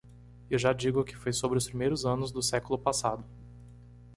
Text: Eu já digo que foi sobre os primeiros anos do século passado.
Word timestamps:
Eu 0.49 0.57
já 0.57 0.73
digo 0.73 1.03
que 1.03 1.15
foi 1.15 1.31
sobre 1.31 1.59
os 1.59 1.67
primeiros 1.67 2.07
anos 2.07 2.31
do 2.31 2.41
século 2.41 2.75
passado. 2.79 3.23